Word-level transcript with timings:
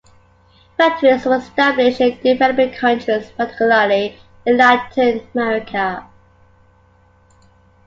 Factories 0.77 1.23
were 1.27 1.35
established 1.35 2.01
in 2.01 2.17
developing 2.23 2.73
countries, 2.73 3.29
particularly 3.37 4.17
in 4.47 4.57
Latin 4.57 5.21
America. 5.35 6.07